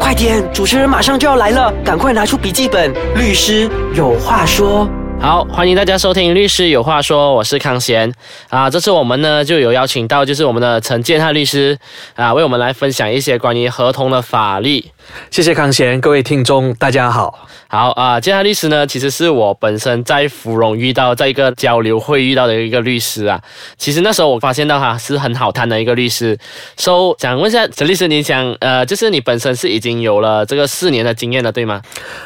[0.00, 4.88] 快点，主持人马上就要来了，赶快拿出笔记本，律师有话说。
[5.22, 8.12] 好，欢迎大家收听《律师有话说》，我是康贤
[8.48, 8.68] 啊。
[8.68, 11.78] 这次我们呢就有邀请到就是我们的陈建汉律师
[12.16, 14.84] 啊，为我们来分享一些关于合同的法律。
[15.30, 17.48] 谢谢康贤，各位听众大家好。
[17.68, 23.40] 好啊，建汉律师呢，其实是我本身在芙蓉遇到，在一个交流会遇到的一个律师啊。
[23.78, 26.36] 其实那时候我发现到他是很好谈的一个律师。
[26.76, 31.80] So，想问一下陈律师，你想呃，就是你本身是已经有了这个四年的经验了，对吗？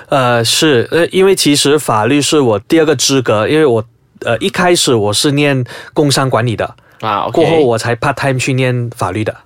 [0.09, 3.84] 呃，是呃，因为其实法律是我第二个资格，因为我
[4.20, 9.36] 呃一开始我是念工商管理的啊过后我才 part time 去念法律的。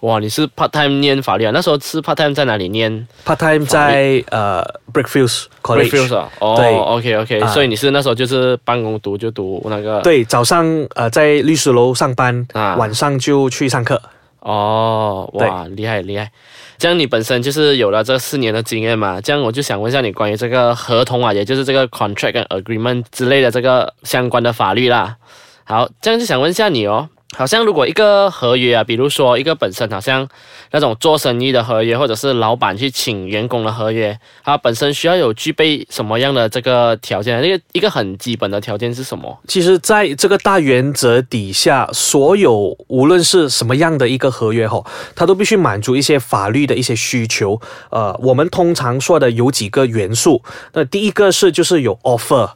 [0.00, 1.50] 哇，你是 part time 念法律啊？
[1.52, 5.88] 那时候是 part time 在哪里念，part time 在呃 Breakfields College。
[5.88, 7.48] Breakfields 啊哦对，OK OK，、啊。
[7.48, 12.76] 所以你是那时候就是办公读就读那个对，早上呃在律师楼上班，啊。
[12.76, 14.00] 晚上就去上课。
[14.46, 16.30] 哦，哇，厉害厉害！
[16.78, 19.20] 这样你本身就是有了这四年的经验嘛？
[19.20, 25.16] 这样我就想问一下你关于这个合同啊，也就是这个 contract 跟 agreement 之类的这个相关的法律啦。
[25.64, 30.26] 好，这样就想问一下你哦，好像如果一个合约啊，比如说一个本身好像
[30.70, 37.40] 那种做生意的合约，或者是老板去请员工的合约，它本身需要有具备什么样的这个条件？
[37.42, 39.38] 那个一个很基本的条件是什么？
[39.46, 44.82] 其实，在这个大原则底下，所有无论是什么样的一个合约哈，
[45.14, 47.60] 它都必须满足一些法律的一些需求。
[47.90, 50.42] 呃，我们通常说的有几个元素。
[50.72, 52.50] 那第一个是就是有 offer，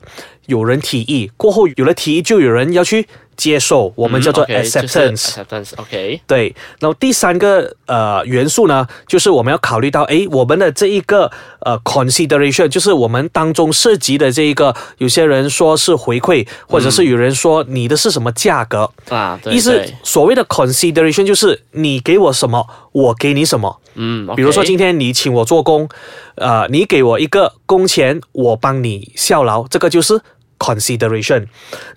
[0.47, 3.07] 有人提议，过后有了提议，就有人要去
[3.41, 23.81] 接受，我们叫做 acceptance，OK，、对，然后第三个呃元素呢，就是我们要考虑到，诶，我们的这一个呃 consideration，就是我们当中涉及的这一个，有些人说是回馈，或者是有人说你的是什么价格，啊，对意思所谓的 consideration 就是你给我什么，我给你什么。
[23.95, 25.89] 嗯，比如说今天你请我做工，
[26.37, 30.21] 呃，你给我一个工钱，我帮你效劳，这个就是
[30.61, 31.47] consideration。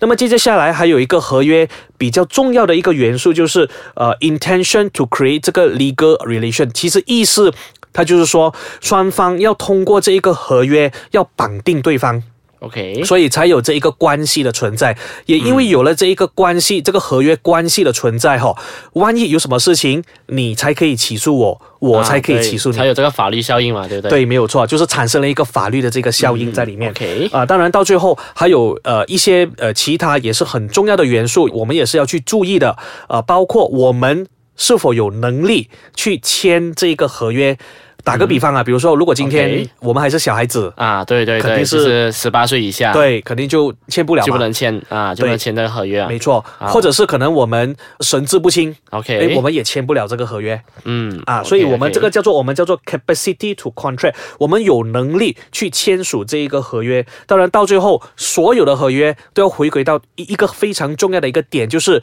[0.00, 7.52] 那么接接下来还有一个合约比较重要的一个元素就是呃 intention to create 这个 legal relation，其实意思
[7.92, 12.22] 它就是说双方要通过这一个合约要绑定对方。
[12.64, 14.96] OK，所以才有这一个关系的存在。
[15.26, 18.56] 也因为有了这一个关系，这个合约关系的存在哈，
[18.94, 22.76] 万一有什么事情，你才可以起诉我，我才可以起诉你。
[22.76, 24.10] 啊才有这个法律效应嘛，对不对？
[24.10, 26.90] 对，没有错，就是产生了一个法律的这个效应在里面。
[26.90, 32.76] OK，啊、当然到最后还有呃一些呃其他也是很重要的元素，我们也是要去注意的。
[33.08, 34.26] 呃，包括我们
[34.56, 37.58] 是否有能力去签这个合约。
[38.04, 46.06] 打个比方啊，比如说，如果今天我们还是小孩子，啊，对对对，肯定是是十八岁以下，，对，肯定就签不了，就不能签啊，就不能签这个合约啊。
[46.06, 46.18] 没。
[46.18, 50.60] 错，或者是可能我们神志不清，OK，诶，我们也签不了这个合约。
[50.84, 57.04] 嗯啊，所以我们这个叫做我们叫做 capacity to contract，我们有能力去签署这一个合约。
[57.26, 62.02] 当然，到最后所有的合约都要回归到一一个非常重要的一个点，就是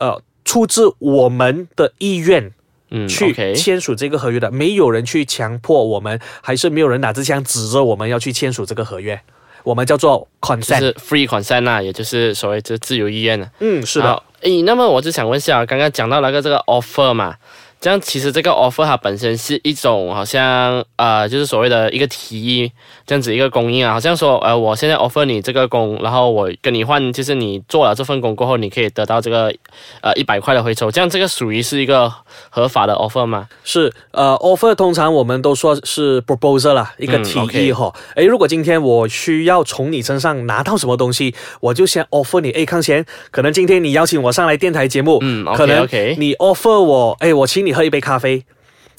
[0.00, 2.52] 呃，出自我们的意愿。
[2.90, 9.20] 嗯去签署这个合约的，没有人去强迫我们，还是没有人拿支枪指着我们要去签署这个合约，
[9.64, 10.78] 我们叫做 consent。
[10.78, 13.50] 是 free consent 啊，也就是所谓这自由意愿啊。
[13.60, 17.34] 嗯，是的。，诶，那么我就想问一下，刚刚讲到那个这个 offer 嘛，
[17.78, 22.72] 这样其实这个 offer 它本身是一种好像呃，就是所谓的一个提议，
[23.06, 29.52] 这样子一个供应啊，好像说呃，我现在 offer 你这个工，然后我跟你换，就是你做了这份工过后，你可以得到这个
[30.00, 32.12] 呃一百块的回酬，这样这个属于是一个
[32.48, 33.46] 合法的 offer 吗？
[33.62, 37.92] 是，呃，offer 通常我们都说是 proposal 啦，一个嗯提议哈。
[38.14, 42.50] 诶，如果今天我需要从你身上拿到什么东西，我就先 offer 你。
[42.52, 48.44] 诶，康贤，可能今天你邀请我上来电台节目，嗯可能 OK 你 offer 我，诶，我请你喝一杯咖啡。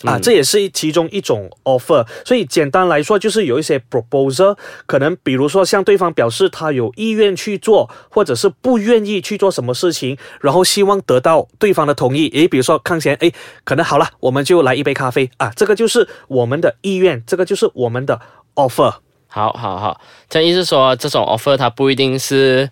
[0.04, 4.56] 啊，嗯这也是其中一种 offer，所以简单来说就是有一些 proposal，
[4.86, 12.30] 可能比如说向对方表示他有意愿去做，或者是不愿意去做什么事情，然后希望得到对方的同意。
[12.36, 13.34] 诶，比如说康贤，诶，
[13.64, 18.22] 可能好了，我们就来一杯咖啡啊，这个就是我们的意愿，这个就是我们的
[18.54, 18.94] offer。
[19.30, 20.00] 好好好，
[20.30, 22.70] 这意思说这种 offer 它不一定是。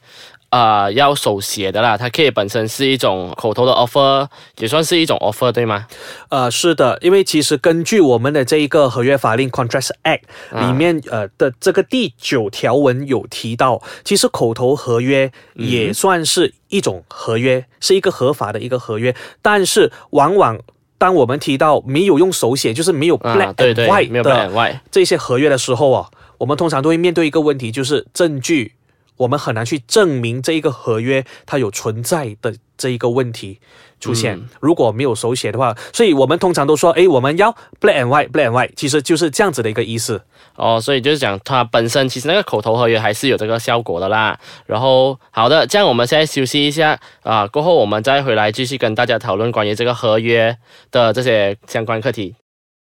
[0.56, 4.26] 呃，要手写的啦，它可以本身是一种口头的 offer，
[4.60, 5.86] 也算是一种 offer，对吗？
[6.30, 10.22] 呃，是的，因为其实根据我们的这一个合约法令 Contracts Act
[10.52, 20.58] 啊里面呃的这个第九条文有提到，其实口头合约也算是一种合约，是一个合法的一个合约，但是往往。
[20.98, 28.72] 当我们提到没有用手写，就是没有 black and 对，white 没有 black 的这些合约的时候啊，我们通常都会面对一个问题，就是证据
[29.18, 33.60] 我们很难去证明这一个合约它有存在的这一个问题
[34.00, 34.48] 出现。
[34.60, 40.22] 如果没有手写的话，所以我们通常都说，哎，我们要 black and white，black and white，其实就是这样子的一个意思。
[40.56, 44.40] 哦，所以就是讲它本身其实那个口头合约还是有这个效果的啦。
[44.66, 50.58] 然后好的，这样我们现在休息一下啊，过后我们再回来继续跟大家讨论关于这个合约
[50.92, 52.36] 的这些相关课题。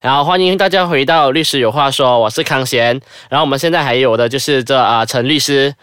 [0.02, 3.02] 然后欢迎大家回到律师有话说，我是康贤。
[3.30, 5.74] 然后我们现在还有的就是这啊陈律师，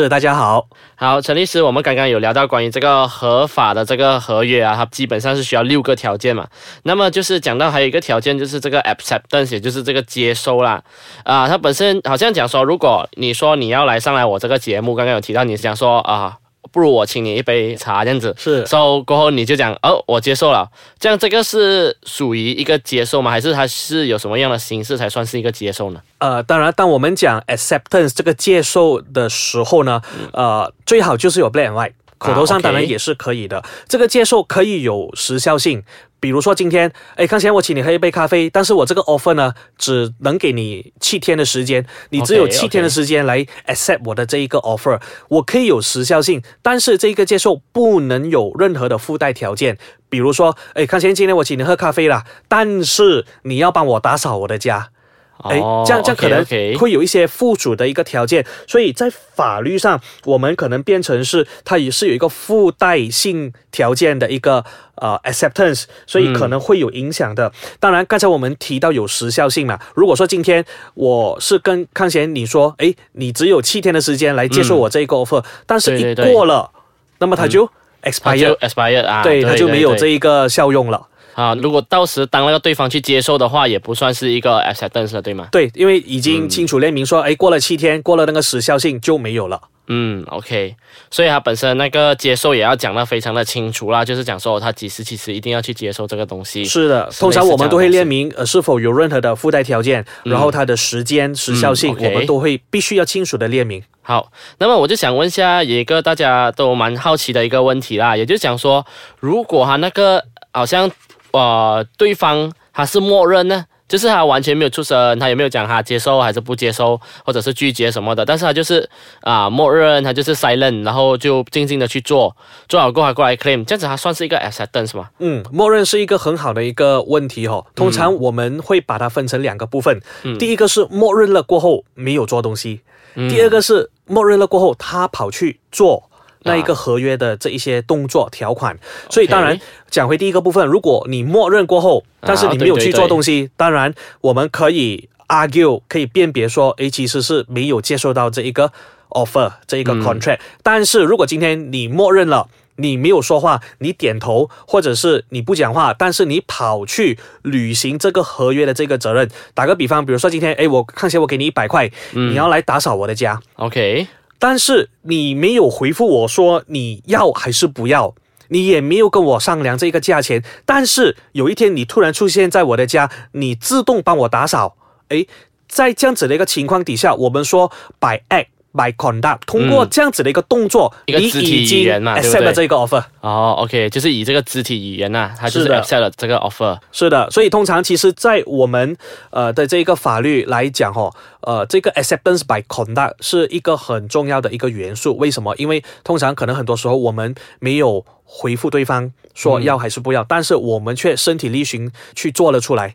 [0.00, 6.48] 是大家好，好陈律师，我们刚刚有聊到关于这个合法的这个合约啊，它基本上是需要六个条件嘛。
[6.84, 10.82] 那么就是讲到还有一个条件就是这个 acceptance，也就是这个接收啦。
[11.24, 16.38] 啊，它本身好像讲说，如果你说你要来上来我这个节目，刚刚有提到你讲说啊。
[16.72, 23.30] 不如我请你一杯茶这样子，是，收过后你就讲哦，我接受了，这样这个是属于一个接受吗？
[23.30, 26.00] 还是它是有什么样的形式才算是一个接受呢？
[26.18, 30.00] 呃，当然，当我们讲 acceptance 这个接受的时候呢，
[30.32, 33.62] 呃，最好就是有 black and white，口头上当然也是可以的。
[33.86, 35.84] 这个接受可以有时效性。
[36.22, 49.76] 比如说今天，哎，康贤，我请你喝一杯咖啡，但是我这个 offer 呢，只能给你七天的时间，你只有七天的时间来 accept 我的这一个 offer，我可以有时效性，但是这个接受不能有任何的附带条件，
[50.08, 54.90] 比如说，哎，康贤，今天我请你喝咖啡啦，但是你要帮我打扫我的家。
[55.38, 56.44] 哎，这样这样可能
[56.78, 64.64] 会有一些附属的一个条件，所以在法律上，我们可能变成是它也是有一个附带性条件的一个
[64.96, 67.50] 呃 acceptance，所以可能会有影响的。
[67.80, 70.64] 当然，刚才我们提到有时效性嘛，如果说今天
[70.94, 76.70] 我是跟康贤你说，哎，你只有七天的时间来接受我这一个 offer，但是一过了，
[77.18, 77.68] 那么它就
[78.02, 81.08] expire，expire 啊，对，它就没有这一个效用了。
[81.34, 85.48] 啊，如果到时当那个对方去接受的话，也不算是一个 acceptance 了对吗？
[85.50, 89.60] 对，因为已经清楚列明说，哎，过了七天，过了那个时效性就没有了。
[89.88, 90.76] 嗯，OK，
[91.10, 96.64] 所以他本身那个接受也要讲得非常的清楚啦，就是讲说他几时几时一定要去接受这个东西。
[96.64, 103.82] 是的，通常我们都会列明呃是否有任何的附带条件，然后它的时间时效性，我们都会必须要清楚的列明。
[104.02, 108.86] 好，那么我就想问一下一个大家都蛮好奇的一个问题啦，也就是讲说，
[109.18, 110.90] 如果他那个好像。
[111.32, 118.88] 呃，对方他是默认呢，就是他完全没有出声，他也没有讲他接受还是不接受，或者是拒绝什么的，但是他就是
[119.20, 122.34] 啊，默认他就是 silent，然后就静静的去做，
[122.68, 125.08] 做好过后过来 claim，这样子他算是一个 acceptance 吗？
[125.18, 127.66] 嗯，默认是一个很好的一个问题哦。
[127.74, 130.00] 通常我们会把它分成两个部分，
[130.38, 132.80] 第一个是默认了过后没有做东西，
[133.14, 136.08] 第二个是默认了过后他跑去做。
[136.44, 138.76] 那一个合约的这一些动作条款，
[139.10, 139.58] 所以当然
[139.90, 148.72] 讲回第一个部分，如果你默认过后，但是你没有去做东西，当然我们可以 argue 可以辨别说，诶，其实是没有接受到这一个
[149.10, 150.40] offer 这一个 contract。
[150.62, 164.06] 但是如果今天你默认了，你没有说话，你点头或者是你不讲话，但是你跑去履行这个合约的这个责任，打个比方，比如说今天，诶，我看起来我给你一百块，你要来打扫我的家，OK。
[164.44, 168.12] 但是你没有回复我说你要还是不要，
[168.48, 170.42] 你也没有跟我商量这个价钱。
[170.66, 174.76] 但是有一天你突然出现在我的家，你自动帮我打扫，
[175.10, 175.28] 诶，
[175.68, 178.48] 在这样子的一个情况底下，我们说 bye。
[178.72, 183.04] By conduct，通过这样子的一个动作，一个肢体语言嘛，accept 了这个 offer。
[183.20, 186.78] 哦，OK，就是以这个肢体语言呐，它就是 accept 了这个 offer。
[186.90, 188.96] 是的，所以通常其实，在我们
[189.30, 191.10] 呃的这个法律来讲，哈，
[191.42, 195.16] 呃，这个 acceptance by conduct 是一个很重要的一个元素。
[195.16, 195.54] 为什么？
[195.56, 202.94] 因为通常可能很多时候我们没有回复对方说要还是不要，但是我们却身体力行去做了出来，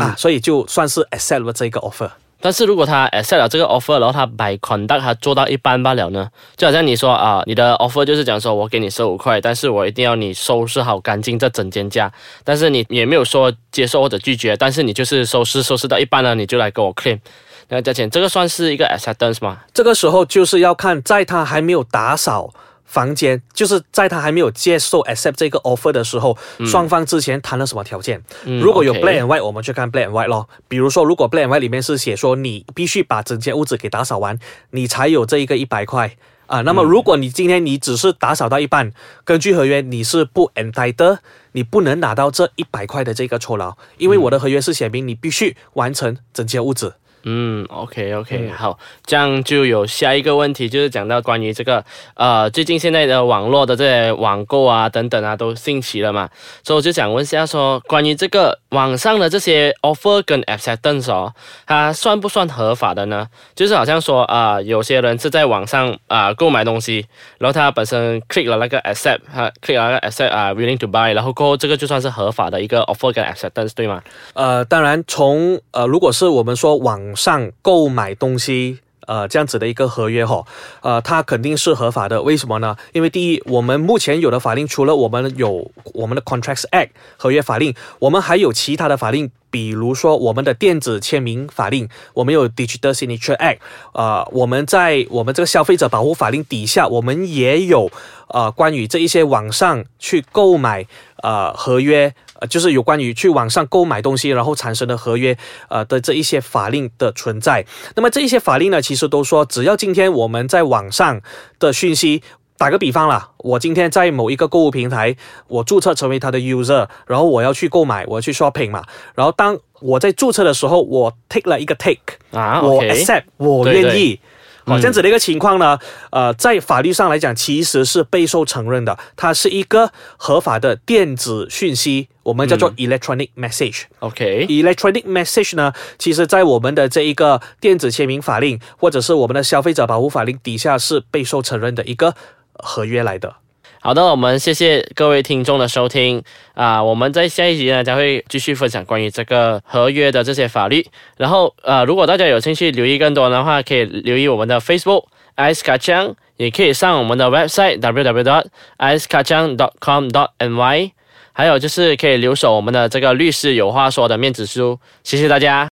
[0.00, 2.10] 啊，所以就算是 accept 了这个 offer。
[2.42, 6.28] 但是如果他 accept 了这个 offer，然后他 by conduct 他做到一半罢了呢？
[6.56, 17.20] 就好像你说啊，你的 offer 就是讲说我给你十五块，但是我一定要你收拾好干净这整间家，但是你也没有说接受或者拒绝，但是你就是收拾收拾到一半了，你就来跟我 claim
[17.68, 19.60] 那价钱，这个算是一个 acceptance 吗？
[19.72, 22.52] 这个时候就是要看在他还没有打扫。
[22.92, 28.22] 房间就是在他还没有接受 accept 这个 offer 的时候，双方之前谈了什么条件？
[28.44, 30.46] 如果有 black and white，我们去看 black and white 咯。
[30.68, 34.38] 比如说，如果 black and white 里面是写说你必须把整间屋子给打扫完，
[34.72, 36.14] 你才有这一个一百块
[36.46, 36.60] 啊。
[36.60, 38.92] 那么如果你今天你只是打扫到一半，
[39.24, 41.20] 根据合约你是不 entitled，
[41.52, 46.96] 你不能拿到这一百块的这个酬劳，因为我的合约是写明你必须完成整间屋子。
[47.24, 56.28] 嗯，OK OK，、嗯好，这样就有下一个问题，就是讲到关于这个呃，最近现在的网络的这些网购啊等等啊都兴起了嘛，
[56.64, 61.32] 所以我就想问一下说，关于这个网上的这些 offer 跟 acceptance 哦，
[61.66, 63.28] 它算不算合法的呢？
[63.54, 67.06] 就是好像说啊、呃有些人是在网上啊、购买东西，
[67.38, 74.02] 然后他本身 click 了那个 accept，他 click 了那个 accept 啊、willing to buy，然后过后这个就算是合法的一个 offer 跟 acceptance 对吗？
[74.34, 78.78] 呃，当然从呃，如果是我们说网上购买东西。
[79.04, 80.44] 呃，这样子的一个合约哈，
[80.80, 82.22] 呃，它肯定是合法的。
[82.22, 82.76] 为什么呢？
[82.92, 93.58] 因为第一，我们目前有的法令，除了我们有我们的 Contracts Act 合约法令，我们还有其他的法令，比如说我们的电子签名法令，我们有 Digital Signature Act，
[93.92, 97.88] 呃，我们在我们这个消费者保护法令底下，我们也有
[98.28, 100.84] 呃关于这一些网上去购买
[101.22, 102.12] 呃合约。
[102.50, 107.64] 就是有关于去网上购买东西，然后产生的合约，呃的这一些法令的存在。
[107.94, 111.20] 那么这一些法令呢，其实都说，只要今天我们在网上
[111.60, 112.20] 的讯息，
[112.62, 115.16] 打个比方啦，我今天在某一个购物平台，
[115.48, 118.84] 我注册成为它的 user，然后我要去购买，我要去 shopping 嘛，
[119.16, 121.98] 然后当我在注册的时候，我 take 了一个 take，
[122.30, 124.20] 啊我 accept，我对对愿意。
[124.64, 125.76] 好，嗯这样子的一个情况呢，
[126.10, 133.86] 呃，在法律上来讲，其实是备受承认的，它是一个合法的电子讯息，我们叫做 electronic message。
[133.98, 142.14] OK，electronic message 呢，其实在我们的这一个电子签名法令，或者是我们的消费者保护法令底下是备受承认的一个
[142.54, 143.34] 合约来的。
[143.80, 146.22] 好的，我们谢谢各位听众的收听
[146.54, 150.86] 啊、我们在下一集呢将会继续分享关于这个合约的这些法律。
[151.16, 158.44] 然后呃，如果大家有兴趣留意更多的话，可以留意我们的 Facebook ice kacang，也可以上我们的 website www
[158.78, 160.92] icekacang.com ny，
[161.32, 164.78] 还有就是可以留守我们的这个律师有话说的面子书。
[165.02, 165.68] 谢谢大家。